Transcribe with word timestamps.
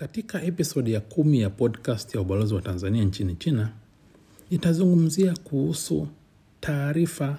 Katika 0.00 0.42
episodi 0.42 0.92
ya 0.92 1.00
kumi 1.00 1.40
ya 1.40 1.50
podcast 1.50 2.14
ya 2.14 2.20
ubalozi 2.20 2.54
wa 2.54 2.62
Tanzania 2.62 3.04
nchini 3.04 3.34
China, 3.36 3.72
nitazungumzia 4.50 5.34
kuhusu 5.44 6.08
taarifa 6.60 7.38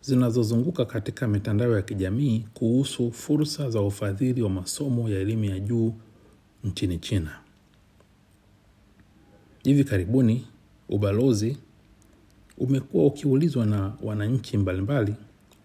zinazozunguka 0.00 0.84
katika 0.84 1.28
mitandao 1.28 1.72
ya 1.76 1.82
kijamii 1.82 2.44
kuhusu 2.54 3.12
fursa 3.12 3.70
za 3.70 3.80
ufadhili 3.80 4.42
wa 4.42 4.50
masomo 4.50 5.08
ya 5.08 5.20
elimu 5.20 5.44
ya 5.44 5.60
juu 5.60 5.92
nchini 6.64 6.98
China. 6.98 7.38
Hivi 9.64 9.84
karibuni 9.84 10.46
ubalozi 10.88 11.56
umekuwa 12.58 13.06
ukiulizwa 13.06 13.66
na 13.66 13.92
wananchi 14.02 14.56
mbalimbali 14.56 15.14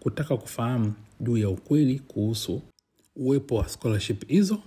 kutaka 0.00 0.36
kufahamu 0.36 0.92
juu 1.20 1.36
ya 1.36 1.48
ukweli 1.48 1.98
kuhusu 1.98 2.62
uwepo 3.16 3.54
wa 3.54 3.68
scholarship 3.68 4.26
hizo 4.28 4.58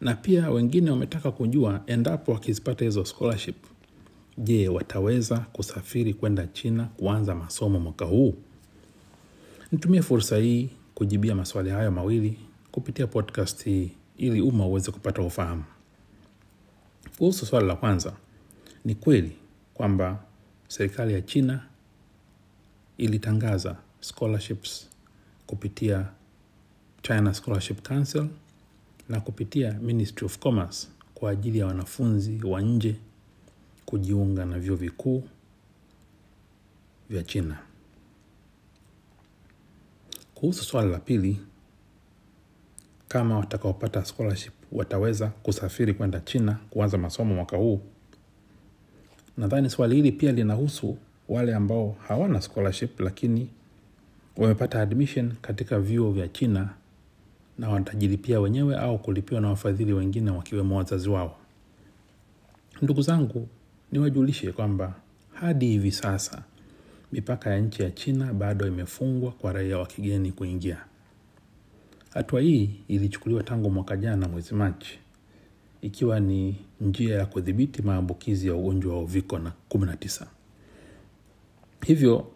na 0.00 0.14
pia 0.14 0.50
wengine 0.50 0.90
wametaka 0.90 1.30
kujua 1.30 1.80
endapo 1.86 2.32
wakizipata 2.32 2.84
hizo 2.84 3.04
scholarship, 3.04 3.56
je, 4.38 4.68
wataweza 4.68 5.38
kusafiri 5.38 6.14
kwenda 6.14 6.46
China 6.46 6.84
kuanza 6.84 7.34
masomo 7.34 7.80
mwaka 7.80 8.04
huu? 8.04 8.34
Nitumie 9.72 10.02
fursa 10.02 10.36
hii 10.36 10.68
kujibia 10.94 11.34
maswali 11.34 11.70
hayo 11.70 11.90
mawili 11.90 12.38
kupitia 12.72 13.06
podcast 13.06 13.64
hii 13.64 13.90
ili 14.16 14.40
umma 14.40 14.66
uweze 14.66 14.92
kupata 14.92 15.22
ufahamu. 15.22 15.64
Kuhusu 17.18 17.46
swali 17.46 17.66
la 17.66 17.76
kwanza, 17.76 18.12
ni 18.84 18.94
kweli 18.94 19.32
kwamba 19.74 20.18
serikali 20.68 21.12
ya 21.12 21.22
China 21.22 21.60
ilitangaza 22.98 23.76
scholarships 24.00 24.88
kupitia 25.46 26.06
China 27.02 27.34
Scholarship 27.34 27.88
Council 27.88 28.26
na 29.08 29.20
kupitia 29.20 29.72
Ministry 29.72 30.26
of 30.26 30.38
Commerce 30.38 30.88
kwa 31.14 31.30
ajili 31.30 31.58
ya 31.58 31.66
wanafunzi 31.66 32.40
wa 32.44 32.60
nje 32.62 32.96
kujiunga 33.86 34.44
na 34.44 34.58
vyuo 34.58 34.76
vikuu 34.76 35.22
vya 37.10 37.22
China. 37.22 37.58
Kuhusu 40.34 40.64
swali 40.64 40.90
la 40.90 40.98
pili, 40.98 41.40
kama 43.08 43.38
watakaopata 43.38 44.04
scholarship 44.04 44.52
wataweza 44.72 45.26
kusafiri 45.28 45.94
kwenda 45.94 46.20
China 46.20 46.58
kuanza 46.70 46.98
masomo 46.98 47.34
mwaka 47.34 47.56
huu, 47.56 47.80
nadhani 49.36 49.70
swali 49.70 49.96
hili 49.96 50.12
pia 50.12 50.32
linahusu 50.32 50.98
wale 51.28 51.54
ambao 51.54 51.96
hawana 52.08 52.40
scholarship 52.40 53.00
lakini 53.00 53.48
wamepata 54.36 54.82
admission 54.82 55.32
katika 55.42 55.80
vyuo 55.80 56.12
vya 56.12 56.28
China 56.28 56.74
na 57.58 57.68
watajilipia 57.70 58.40
wenyewe 58.40 58.76
au 58.76 58.98
kulipiwa 58.98 59.40
na 59.40 59.48
wafadhili 59.48 59.92
wengine 59.92 60.30
wakiwemo 60.30 60.76
wazazi 60.76 61.08
wao. 61.08 61.36
Ndugu 62.82 63.02
zangu, 63.02 63.48
niwajulishe 63.92 64.52
kwamba 64.52 64.94
hadi 65.34 65.66
hivi 65.66 65.92
sasa 65.92 66.42
mipaka 67.12 67.50
ya 67.50 67.58
nchi 67.60 67.82
ya 67.82 67.90
China 67.90 68.32
bado 68.32 68.66
imefungwa 68.66 69.32
kwa 69.32 69.52
raia 69.52 69.78
wa 69.78 69.86
kigeni 69.86 70.32
kuingia. 70.32 70.84
Hatua 72.10 72.40
hii 72.40 72.70
ilichukuliwa 72.88 73.42
tangu 73.42 73.70
mwaka 73.70 73.96
jana 73.96 74.28
mwezi 74.28 74.54
Machi, 74.54 74.98
ikiwa 75.82 76.20
ni 76.20 76.56
njia 76.80 77.16
ya 77.18 77.26
kudhibiti 77.26 77.82
maambukizi 77.82 78.46
ya 78.48 78.54
ugonjwa 78.54 78.94
wa 78.94 79.00
uviko 79.02 79.38
na 79.38 79.52
19. 79.70 80.26
Hivyo 81.86 82.26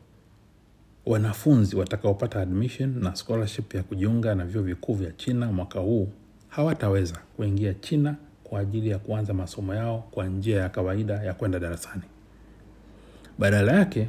wanafunzi 1.08 1.76
watakaopata 1.76 2.40
admission 2.40 2.98
na 3.02 3.16
scholarship 3.16 3.74
ya 3.74 3.82
kujiunga 3.82 4.34
na 4.34 4.44
vyuo 4.44 4.62
vikuu 4.62 4.94
vya 4.94 5.12
China 5.12 5.52
mwaka 5.52 5.80
huu 5.80 6.08
hawataweza 6.48 7.18
kuingia 7.36 7.74
China 7.74 8.16
kwa 8.44 8.60
ajili 8.60 8.88
ya 8.90 8.98
kuanza 8.98 9.34
masomo 9.34 9.74
yao 9.74 10.04
kwa 10.10 10.26
njia 10.26 10.60
ya 10.60 10.68
kawaida 10.68 11.14
ya 11.14 11.34
kwenda 11.34 11.58
darasani. 11.58 12.02
Badala 13.38 13.72
yake, 13.72 14.08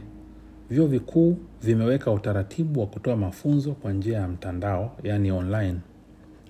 vyuo 0.70 0.88
vikuu 0.88 1.38
vimeweka 1.64 2.12
utaratibu 2.12 2.80
wa 2.80 2.88
kutoa 2.88 3.16
mafunzo 3.16 3.72
kwa 3.72 3.92
njia 3.94 4.18
ya 4.18 4.28
mtandao, 4.28 4.98
yaani 5.04 5.32
online. 5.32 5.80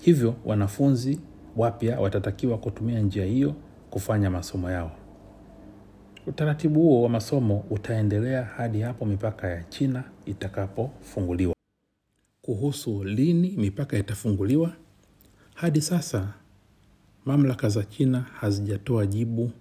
Hivyo 0.02 0.36
wanafunzi 0.46 1.20
wapya 1.58 2.00
watatakiwa 2.00 2.58
kutumia 2.58 3.00
njia 3.00 3.26
hiyo 3.26 3.56
kufanya 3.90 4.30
masomo 4.30 4.72
yao. 4.72 4.92
Utaratibu 6.29 6.79
huo 6.81 7.01
wa 7.03 7.09
masomo 7.09 7.66
utaendelea 7.69 8.44
hadi 8.44 8.81
hapo 8.81 9.06
mipaka 9.06 9.47
ya 9.47 9.63
China 9.63 10.03
itakapofunguliwa. 10.25 11.56
Kuhusu 12.41 13.03
lini 13.03 13.50
mipaka 13.57 13.97
itafunguliwa, 13.97 14.73
hadi 15.56 15.81
sasa 15.81 16.34
mamlaka 17.25 17.69
za 17.69 17.84
China 17.84 18.19
hazijatoa 18.22 19.06
jibu 19.06 19.51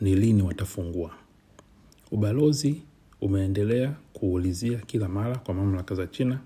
ni 0.00 0.14
lini 0.14 0.42
watafungua. 0.42 1.10
Ubalozi 2.10 2.82
umeendelea 3.20 3.94
kuulizia 4.12 4.78
kila 4.78 5.08
mara 5.08 5.36
kwa 5.38 5.54
mamlaka 5.54 5.94
za 5.94 6.06
China 6.06 6.38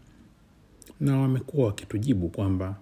na 1.00 1.18
wamekuwa 1.20 1.66
wakitujibu 1.66 2.28
kwamba 2.28 2.76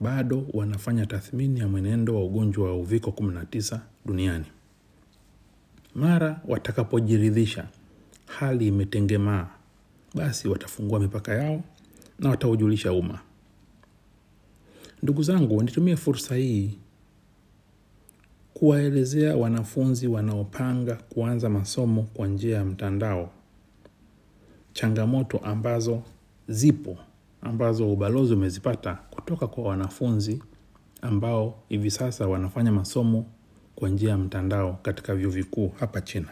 bado 0.00 0.46
wanafanya 0.52 1.06
tathmini 1.06 1.60
ya 1.60 1.68
mwenendo 1.68 2.14
wa 2.14 2.24
ugonjwa 2.24 2.68
wa 2.70 2.76
uviko 2.76 3.10
19 3.10 3.78
duniani. 4.06 4.44
Mara 5.94 6.40
watakapojiridhisha 6.48 7.68
hali 8.26 8.66
imetengemaa, 8.68 9.46
basi 10.14 10.48
watafungua 10.48 11.00
mipaka 11.00 11.34
yao 11.34 11.62
na 12.18 12.30
wataujulisha 12.30 12.92
umma. 12.92 13.18
Ndugu 15.02 15.22
zangu, 15.22 15.62
nitumie 15.62 15.96
fursa 15.96 16.34
hii 16.36 16.78
kuwaelezea 18.54 19.36
wanafunzi 19.36 20.06
wanaopanga 20.06 20.94
kuanza 20.94 21.50
masomo 21.50 22.02
kwa 22.02 22.26
njia 22.26 22.56
ya 22.56 22.64
mtandao 22.64 23.30
changamoto 24.72 25.38
ambazo 25.38 26.02
zipo 26.48 26.96
ambazo 27.42 27.92
ubalozi 27.92 28.34
umezipata 28.34 28.94
kutoka 29.10 29.46
kwa 29.46 29.64
wanafunzi 29.64 30.42
ambao 31.02 31.62
hivi 31.68 31.90
sasa 31.90 32.26
wanafanya 32.28 32.72
masomo 32.72 33.26
kwa 33.76 33.88
njia 33.88 34.10
ya 34.10 34.18
mtandao 34.18 34.78
katika 34.82 35.14
vyuo 35.14 35.30
vikuu 35.30 35.68
hapa 35.80 36.00
China. 36.00 36.28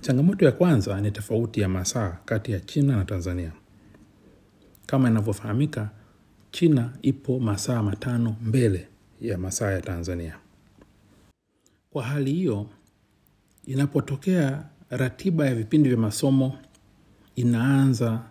Changamoto 0.00 0.44
ya 0.44 0.52
kwanza 0.52 1.00
ni 1.00 1.10
tofauti 1.10 1.60
ya 1.60 1.68
masaa 1.68 2.16
kati 2.24 2.52
ya 2.52 2.60
China 2.60 2.96
na 2.96 3.04
Tanzania. 3.04 3.52
Kama 4.86 5.08
inavyofahamika, 5.10 5.90
China 6.50 6.92
ipo 7.02 7.40
masaa 7.40 7.82
matano 7.82 8.36
mbele 8.42 8.88
ya 9.20 9.38
masaa 9.38 9.70
ya 9.70 9.80
Tanzania. 9.80 10.36
Kwa 11.90 12.02
hali 12.04 12.32
hiyo, 12.32 12.66
inapotokea 13.66 14.64
ratiba 14.90 15.46
ya 15.46 15.54
vipindi 15.54 15.88
vya 15.88 15.98
masomo 15.98 16.58
inaanza 17.36 18.22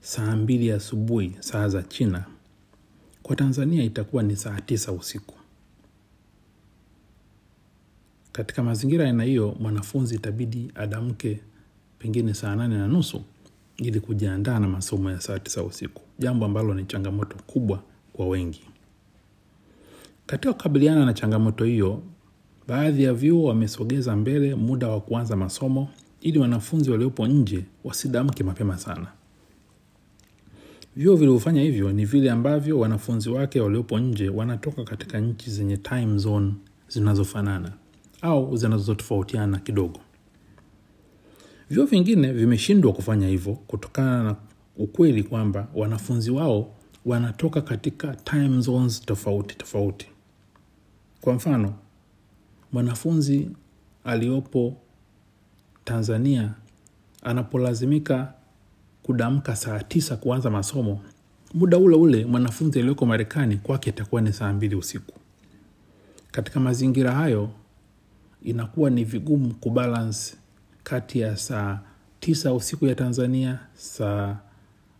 saa 0.00 0.36
mbili 0.36 0.72
asubuhi 0.72 1.36
saa 1.40 1.68
za 1.68 1.82
China, 1.82 2.24
kwa 3.22 3.36
Tanzania 3.36 3.84
itakuwa 3.84 4.22
ni 4.22 4.36
saa 4.36 4.60
tisa 4.60 4.92
usiku. 4.92 5.34
Katika 8.36 8.62
mazingira 8.62 9.04
aina 9.04 9.24
hiyo, 9.24 9.56
mwanafunzi 9.60 10.14
itabidi 10.14 10.72
adamke 10.74 11.40
pengine 11.98 12.34
saa 12.34 12.56
nane 12.56 12.76
na 12.78 12.88
nusu 12.88 13.22
ili 13.76 14.00
kujiandaa 14.00 14.58
na 14.58 14.68
masomo 14.68 15.10
ya 15.10 15.20
saa 15.20 15.38
tisa 15.38 15.62
usiku, 15.62 16.02
jambo 16.18 16.46
ambalo 16.46 16.74
ni 16.74 16.84
changamoto 16.84 17.36
kubwa 17.46 17.82
kwa 18.12 18.28
wengi. 18.28 18.60
Katika 20.26 20.52
kukabiliana 20.52 21.04
na 21.06 21.12
changamoto 21.14 21.64
hiyo, 21.64 22.02
baadhi 22.68 23.04
ya 23.04 23.14
vyuo 23.14 23.44
wamesogeza 23.44 24.16
mbele 24.16 24.54
muda 24.54 24.88
wa 24.88 25.00
kuanza 25.00 25.36
masomo 25.36 25.88
ili 26.20 26.38
wanafunzi 26.38 26.90
waliopo 26.90 27.26
nje 27.26 27.64
wasidamke 27.84 28.44
mapema 28.44 28.78
sana. 28.78 29.06
Vyuo 30.96 31.16
vilivyofanya 31.16 31.62
hivyo 31.62 31.92
ni 31.92 32.04
vile 32.04 32.30
ambavyo 32.30 32.78
wanafunzi 32.78 33.30
wake 33.30 33.60
waliopo 33.60 33.98
nje 33.98 34.28
wanatoka 34.28 34.84
katika 34.84 35.20
nchi 35.20 35.50
zenye 35.50 35.76
time 35.76 36.18
zone 36.18 36.54
zinazofanana 36.88 37.72
au 38.22 38.56
zinazotofautiana 38.56 39.58
kidogo. 39.58 40.00
Vyuo 41.70 41.84
vingine 41.86 42.32
vimeshindwa 42.32 42.92
kufanya 42.92 43.28
hivyo 43.28 43.52
kutokana 43.54 44.22
na 44.24 44.36
ukweli 44.76 45.22
kwamba 45.22 45.68
wanafunzi 45.74 46.30
wao 46.30 46.74
wanatoka 47.04 47.60
katika 47.60 48.14
time 48.16 48.60
zones 48.60 49.00
tofauti 49.00 49.54
tofauti. 49.56 50.06
Kwa 51.20 51.32
mfano, 51.34 51.74
mwanafunzi 52.72 53.50
aliyopo 54.04 54.76
Tanzania 55.84 56.54
anapolazimika 57.22 58.32
kudamka 59.02 59.56
saa 59.56 59.82
tisa 59.82 60.16
kuanza 60.16 60.50
masomo, 60.50 61.00
muda 61.54 61.78
ule 61.78 61.96
ule 61.96 62.24
mwanafunzi 62.24 62.78
aliyoko 62.78 63.06
Marekani 63.06 63.56
kwake 63.56 63.90
itakuwa 63.90 64.20
ni 64.20 64.32
saa 64.32 64.52
mbili 64.52 64.74
usiku. 64.76 65.12
Katika 66.30 66.60
mazingira 66.60 67.12
hayo, 67.12 67.50
inakuwa 68.42 68.90
ni 68.90 69.04
vigumu 69.04 69.54
kubalance 69.54 70.36
kati 70.84 71.20
ya 71.20 71.36
saa 71.36 71.80
tisa 72.20 72.54
usiku 72.54 72.86
ya 72.86 72.94
Tanzania, 72.94 73.58
saa 73.74 74.36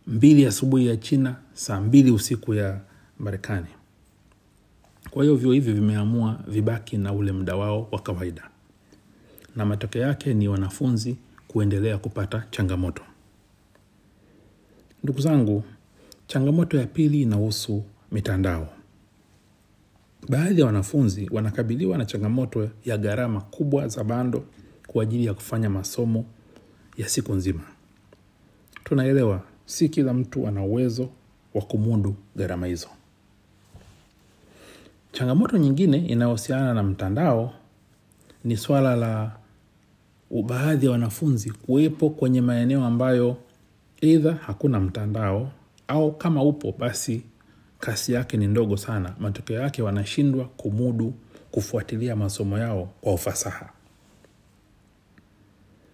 mbili 0.07 0.45
asubuhi 0.45 0.87
ya 0.87 0.97
China, 0.97 1.35
saa 1.53 1.81
mbili 1.81 2.11
usiku 2.11 2.53
ya 2.53 2.79
Marekani. 3.19 3.67
kwa 5.11 5.23
hiyo 5.23 5.35
vyuo 5.35 5.53
hivi 5.53 5.73
vimeamua 5.73 6.39
vibaki 6.47 6.97
na 6.97 7.13
ule 7.13 7.31
muda 7.31 7.55
wao 7.55 7.87
wa 7.91 7.99
kawaida. 7.99 8.49
Na 9.55 9.65
matokeo 9.65 10.01
yake 10.01 10.33
ni 10.33 10.47
wanafunzi 10.47 11.17
kuendelea 11.47 11.97
kupata 11.97 12.43
changamoto. 12.51 13.01
Ndugu 15.03 15.19
zangu 15.21 15.63
changamoto 16.27 16.77
ya 16.77 16.85
pili 16.87 17.21
inahusu 17.21 17.83
mitandao 18.11 18.76
baadhi 20.29 20.59
ya 20.61 20.65
wanafunzi 20.65 21.29
wanakabiliwa 21.31 21.97
na 21.97 22.05
changamoto 22.05 22.69
ya 22.85 22.97
gharama 22.97 23.41
kubwa 23.41 23.87
za 23.87 24.03
bando 24.03 24.43
kwa 24.87 25.03
ajili 25.03 25.25
ya 25.25 25.33
kufanya 25.33 25.69
masomo 25.69 26.25
ya 26.97 27.09
siku 27.09 27.33
nzima. 27.33 27.61
Tunaelewa 28.83 29.41
si 29.65 29.89
kila 29.89 30.13
mtu 30.13 30.47
ana 30.47 30.63
uwezo 30.63 31.09
wa 31.53 31.61
kumudu 31.61 32.15
gharama 32.35 32.67
hizo. 32.67 32.87
Changamoto 35.11 35.57
nyingine 35.57 35.97
inayohusiana 35.97 36.73
na 36.73 36.83
mtandao 36.83 37.53
ni 38.43 38.57
swala 38.57 38.95
la 38.95 39.31
baadhi 40.47 40.85
ya 40.85 40.91
wanafunzi 40.91 41.51
kuwepo 41.51 42.09
kwenye 42.09 42.41
maeneo 42.41 42.85
ambayo 42.85 43.37
eidha 44.01 44.33
hakuna 44.33 44.79
mtandao 44.79 45.51
au 45.87 46.11
kama 46.11 46.43
upo 46.43 46.75
basi 46.79 47.23
kasi 47.79 48.13
yake 48.13 48.37
ni 48.37 48.47
ndogo 48.47 48.77
sana. 48.77 49.15
Matokeo 49.19 49.61
yake 49.61 49.81
wanashindwa 49.81 50.45
kumudu 50.45 51.13
kufuatilia 51.51 52.15
masomo 52.15 52.57
yao 52.57 52.89
kwa 53.01 53.13
ufasaha. 53.13 53.69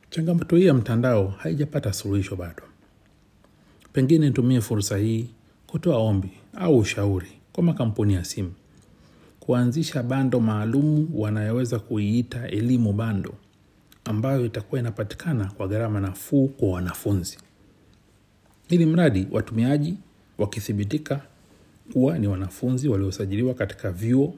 Changamoto 0.10 0.56
hii 0.56 0.66
ya 0.66 0.74
mtandao 0.74 1.28
haijapata 1.28 1.94
suluhisho 1.94 2.36
bado. 2.36 2.64
Pengine 3.94 4.26
nitumie 4.26 4.62
fursa 4.62 4.98
hii 4.98 5.30
kutoa 5.68 5.98
ombi 5.98 6.32
au 6.56 6.78
ushauri 6.78 7.32
kwa 7.54 7.64
makampuni 7.64 8.14
ya 8.14 8.26
simu. 8.26 8.54
Kuanzisha 9.40 10.04
bando 10.04 10.40
maalumu 10.40 11.10
wanayoweza 11.14 11.80
kuiita 11.80 12.48
elimu 12.48 12.94
bando 12.94 13.34
ambayo 14.06 14.46
itakuwa 14.46 14.80
inapatikana 14.82 15.46
kwa 15.46 15.68
gharama 15.68 16.00
nafuu 16.00 16.48
kwa 16.48 16.70
wanafunzi. 16.70 17.38
Ili 18.70 18.86
mradi 18.86 19.28
watumiaji 19.32 19.98
wakithibitika 20.38 21.22
kuwa 21.94 22.20
ni 22.20 22.28
wanafunzi 22.28 22.88
waliosajiliwa 22.90 23.54
katika 23.54 23.92
vyuo 23.92 24.34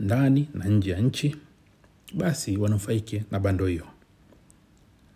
ndani 0.00 0.48
na 0.54 0.64
nje 0.64 0.90
ya 0.90 1.00
nchi 1.00 1.36
basi 2.14 2.56
wanufaike 2.56 3.24
na 3.30 3.40
bando 3.40 3.66
hiyo. 3.66 3.86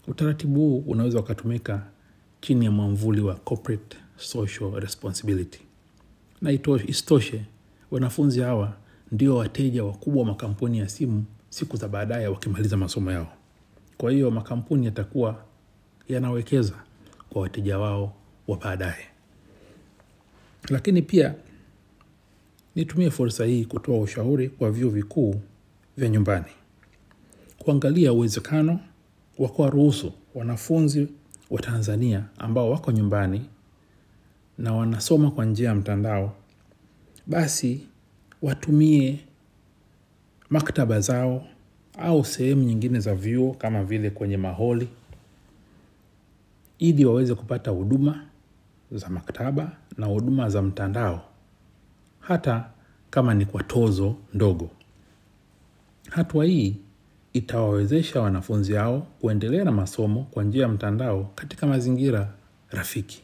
Utaratibu 0.09 0.61
huu 0.61 0.79
unaweza 0.79 1.21
ukatumika 1.21 1.83
chini 2.41 2.65
ya 2.65 2.71
mwamvuli 2.71 3.21
wa 3.21 3.35
corporate 3.35 3.97
social 4.17 4.81
responsibility. 4.81 5.61
Na 6.43 6.51
isitoshe 6.87 7.45
wanafunzi 7.91 8.41
hawa 8.41 8.77
ndio 9.13 9.37
wateja 9.37 9.85
wakubwa 9.85 10.23
wa 10.23 10.29
makampuni 10.29 10.79
ya 10.79 10.89
simu 10.89 11.25
siku 11.51 11.77
za 11.77 11.89
baadaye 11.89 12.27
wakimaliza 12.27 12.77
masomo 12.77 13.13
yao. 13.13 13.33
Kwa 13.99 14.11
hiyo 14.13 14.31
makampuni 14.31 14.87
yatakuwa 14.87 15.45
yanawekeza 16.09 16.75
kwa 17.31 17.43
wateja 17.43 17.79
wao 17.79 18.15
wa 18.49 18.57
baadaye 18.57 19.07
lakini 20.71 21.03
pia 21.03 21.35
nitumie 22.75 23.11
fursa 23.11 23.45
hii 23.45 23.65
kutoa 23.65 23.99
ushauri 24.01 24.49
kwa 24.49 24.71
vyuo 24.71 24.91
vikuu 24.91 25.35
vya 25.97 26.09
nyumbani. 26.09 26.47
Kuangalia 27.59 28.13
uwezekano 28.13 28.81
wa 29.39 29.49
kuwaruhusu 29.49 30.13
wanafunzi 30.35 31.09
wa 31.51 31.61
tanzania 31.61 32.25
ambao 32.39 32.71
wako 32.71 32.93
nyumbani 32.93 33.47
na 34.59 34.73
wanasoma 34.75 35.31
kwa 35.31 35.45
njia 35.45 35.69
ya 35.69 35.75
mtandao 35.75 36.35
basi 37.27 37.81
watumie 38.43 39.19
maktaba 40.51 41.01
zao 41.01 41.47
au 41.99 42.25
sehemu 42.25 42.62
nyingine 42.62 43.01
za 43.01 43.15
vyuo 43.15 43.53
kama 43.55 43.85
vile 43.85 44.11
kwenye 44.11 44.37
maholi 44.37 44.89
ili 46.79 47.05
waweze 47.05 47.35
kupata 47.35 47.71
huduma 47.71 48.27
za 48.93 49.09
maktaba 49.09 49.73
na 49.99 50.06
huduma 50.06 50.49
za 50.49 50.62
mtandao 50.62 51.23
hata 52.21 52.65
kama 53.11 53.35
ni 53.35 53.47
kwa 53.47 53.62
tozo 53.62 54.17
ndogo. 54.35 54.71
Hatua 56.11 56.44
hii 56.44 56.77
itawawezesha 57.33 58.21
wanafunzi 58.21 58.73
hao 58.75 59.06
kuendelea 59.21 59.65
na 59.65 59.73
masomo 59.73 60.23
kwa 60.31 60.44
njia 60.44 60.62
ya 60.62 60.69
mtandao 60.69 61.31
katika 61.35 61.67
mazingira 61.67 62.33
rafiki. 62.71 63.23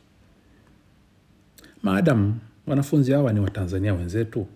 Maadamu 1.82 2.38
wanafunzi 2.66 3.12
hawa 3.12 3.32
ni 3.32 3.40
watanzania 3.40 3.94
wenzetu 3.94 4.46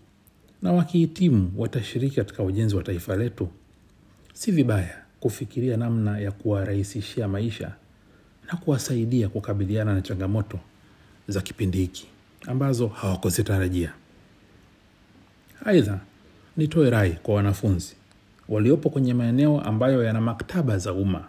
na 0.63 0.73
wakihitimu 0.73 1.53
watashiriki 1.57 2.17
katika 2.17 2.43
ujenzi 2.43 2.77
wa 2.77 2.83
taifa 2.83 3.17
letu. 3.17 3.49
Si 4.35 4.53
vibaya 4.53 5.03
kufikiria 5.21 5.77
namna 5.77 6.19
ya 6.19 6.33
kuwarahisishia 6.33 7.29
maisha 7.29 7.73
na 8.53 8.57
kuwasaidia 8.57 9.29
kukabiliana 9.29 9.95
na 9.95 10.01
changamoto 10.01 10.59
za 11.29 11.41
kipindi 11.41 11.79
hiki 11.79 12.07
ambazo 12.47 12.87
hawakuzitarajia. 12.89 13.93
Aidha 15.65 16.01
nitoe 16.57 16.91
rai 16.91 17.13
kwa 17.23 17.35
wanafunzi 17.35 17.97
waliopo 18.49 18.91
kwenye 18.91 19.15
maeneo 19.15 19.61
ambayo 19.61 20.05
yana 20.05 20.21
maktaba 20.21 20.79
za 20.79 20.93
umma. 20.93 21.29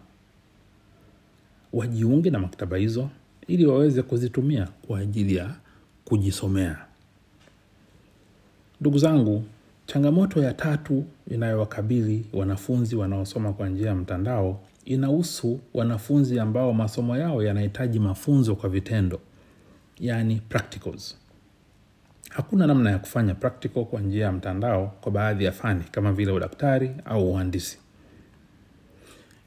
Wajiunge 1.73 2.29
na 2.29 2.39
maktaba 2.39 2.77
hizo 2.77 3.09
ili 3.47 3.65
waweze 3.65 4.01
kuzitumia 4.01 4.67
kwa 4.88 4.99
ajili 4.99 5.35
ya 5.35 5.55
kujisomea. 6.05 6.77
Ndugu 8.81 8.97
zangu 8.97 9.43
changamoto 9.85 10.43
ya 10.43 10.53
tatu 10.53 11.03
inayowakabili 11.31 12.25
wanafunzi 12.33 12.95
wanaosoma 12.95 13.53
kwa 13.53 13.69
njia 13.69 13.88
ya 13.88 13.95
mtandao 13.95 14.59
inahusu 14.85 15.59
wanafunzi 15.73 16.39
ambao 16.39 16.73
masomo 16.73 17.17
yao 17.17 17.43
yanahitaji 17.43 18.00
mafunzo 18.00 18.55
kwa 18.55 18.69
vitendo 18.69 19.19
yaani 19.99 20.41
practicals. 20.49 21.17
Hakuna 22.29 22.67
namna 22.67 22.91
ya 22.91 22.99
kufanya 22.99 23.35
practical 23.35 23.85
kwa 23.85 24.01
njia 24.01 24.25
ya 24.25 24.31
mtandao 24.31 24.94
kwa 25.01 25.11
baadhi 25.11 25.44
ya 25.45 25.51
fani 25.51 25.83
kama 25.91 26.13
vile 26.13 26.31
udaktari 26.31 26.91
au 27.05 27.31
uhandisi. 27.31 27.77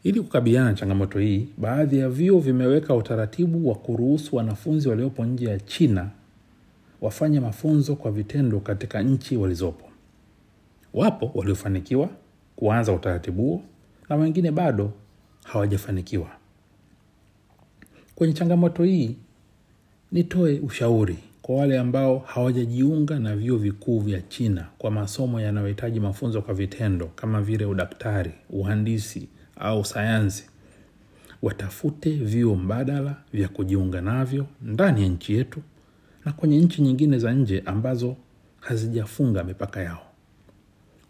Ili 0.02 0.20
kukabiliana 0.20 0.68
na 0.68 0.74
changamoto 0.74 1.18
hii 1.18 1.48
baadhi 1.58 1.98
ya 1.98 2.08
vyuo 2.08 2.40
vimeweka 2.40 2.94
utaratibu 2.94 3.68
wa 3.68 3.74
kuruhusu 3.74 4.36
wanafunzi 4.36 4.88
waliopo 4.88 5.24
nje 5.24 5.46
ya 5.46 5.60
china 5.60 6.10
wafanye 7.00 7.40
mafunzo 7.40 7.96
kwa 7.96 8.10
vitendo 8.12 8.60
katika 8.60 9.02
nchi 9.02 9.36
walizopo. 9.36 9.86
Wapo 10.94 11.30
waliofanikiwa 11.34 12.08
kuanza 12.56 12.92
utaratibu 12.92 13.42
huo 13.42 13.62
na 14.08 14.16
wengine 14.16 14.50
bado 14.50 14.92
hawajafanikiwa. 15.44 16.30
Kwenye 18.14 18.32
changamoto 18.32 18.84
hii 18.84 19.16
nitoe 20.12 20.60
ushauri 20.60 21.18
kwa 21.42 21.56
wale 21.56 21.78
ambao 21.78 22.18
hawajajiunga 22.18 23.18
na 23.18 23.36
vyuo 23.36 23.58
vikuu 23.58 24.00
vya 24.00 24.20
china 24.22 24.66
kwa 24.78 24.90
masomo 24.90 25.40
yanayohitaji 25.40 26.00
mafunzo 26.00 26.42
kwa 26.42 26.54
vitendo 26.54 27.06
kama 27.06 27.42
vile 27.42 27.64
udaktari 27.64 28.30
uhandisi 28.50 29.28
au 29.56 29.84
sayansi. 29.84 30.44
Watafute 31.42 32.10
vyuo 32.10 32.54
mbadala 32.56 33.16
vya 33.32 33.48
kujiunga 33.48 34.00
navyo 34.00 34.46
ndani 34.62 35.02
ya 35.02 35.08
nchi 35.08 35.34
yetu 35.34 35.60
na 36.24 36.32
kwenye 36.32 36.58
nchi 36.58 36.82
nyingine 36.82 37.18
za 37.18 37.32
nje 37.32 37.62
ambazo 37.66 38.16
hazijafunga 38.60 39.44
mipaka 39.44 39.82
yao. 39.82 40.02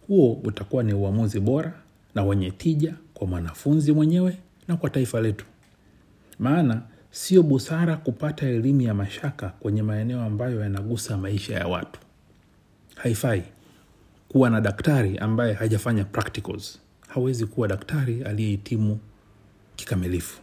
Huo 0.08 0.32
utakuwa 0.44 0.82
ni 0.82 0.92
uamuzi 0.92 1.40
bora 1.40 1.72
na 2.14 2.24
wenye 2.24 2.50
tija 2.50 2.94
kwa 3.14 3.26
mwanafunzi 3.26 3.92
mwenyewe 3.92 4.36
na 4.68 4.76
kwa 4.76 4.90
taifa 4.90 5.20
letu. 5.20 5.44
Maana 6.38 6.82
sio 7.10 7.42
busara 7.42 7.96
kupata 7.96 8.46
elimu 8.46 8.80
ya 8.80 8.94
mashaka 8.94 9.48
kwenye 9.48 9.82
maeneo 9.82 10.22
ambayo 10.22 10.60
yanagusa 10.60 11.16
maisha 11.16 11.54
ya 11.54 11.66
watu. 11.66 12.00
Haifai 12.96 13.42
kuwa 14.28 14.50
na 14.50 14.60
daktari 14.60 15.18
ambaye 15.18 15.52
hajafanya 15.54 16.04
practicals. 16.04 16.78
Hawezi 17.08 17.46
kuwa 17.46 17.68
daktari 17.68 18.22
aliyehitimu 18.22 18.98
kikamilifu. 19.76 20.40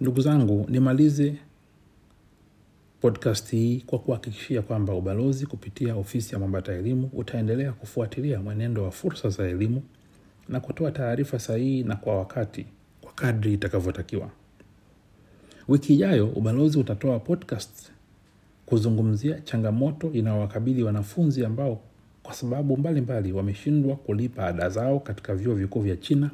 Ndugu 0.00 0.20
zangu 0.20 0.66
nimalize 0.70 1.34
podcast 3.00 3.50
hii 3.50 3.80
kwa 3.86 3.98
kuhakikishia 3.98 4.62
kwamba 4.62 4.94
ubalozi 4.94 5.46
kupitia 5.46 5.96
ofisi 5.96 6.32
ya 6.34 6.38
mwambata 6.38 6.72
elimu 6.72 7.10
utaendelea 7.12 7.72
kufuatilia 7.72 8.40
mwenendo 8.40 8.84
wa 8.84 8.90
fursa 8.90 9.28
za 9.28 9.48
elimu 9.48 9.82
na 10.48 10.60
kutoa 10.60 10.90
taarifa 10.90 11.38
sahihi 11.38 11.82
na 11.82 11.96
kwa 11.96 12.18
wakati 12.18 12.66
kadri 13.16 13.52
itakavyotakiwa. 13.54 14.30
Wiki 15.68 15.94
ijayo 15.94 16.26
ubalozi 16.28 16.78
utatoa 16.78 17.18
podcast 17.18 17.90
kuzungumzia 18.66 19.40
changamoto 19.40 20.12
inayowakabili 20.12 20.82
wanafunzi 20.82 21.44
ambao 21.44 21.80
kwa 22.22 22.34
sababu 22.34 22.76
mbalimbali 22.76 23.32
wameshindwa 23.32 23.96
kulipa 23.96 24.46
ada 24.46 24.68
zao 24.68 25.00
katika 25.00 25.34
vyuo 25.34 25.54
vikuu 25.54 25.80
vya 25.80 25.96
china 25.96 26.30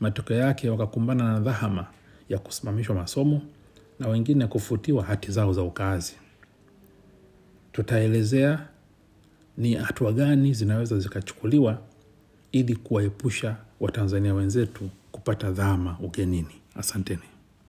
matokeo 0.00 0.36
yake 0.36 0.68
wakakumbana 0.70 1.32
na 1.32 1.40
dhahama 1.40 1.86
ya 2.28 2.38
kusimamishwa 2.38 2.94
masomo 2.94 3.42
na 3.98 4.08
wengine 4.08 4.46
kufutiwa 4.46 5.04
hati 5.04 5.32
zao 5.32 5.52
za 5.52 5.62
ukaazi. 5.62 6.14
Tutaelezea 7.72 8.68
ni 9.58 9.74
hatua 9.74 10.12
gani 10.12 10.54
zinaweza 10.54 10.98
zikachukuliwa 10.98 11.78
ili 12.52 12.76
kuwaepusha 12.76 13.56
watanzania 13.80 14.34
wenzetu 14.34 14.90
kupata 15.20 15.50
dhama 15.50 15.96
ugenini. 16.00 16.54
Asanteni 16.74 17.29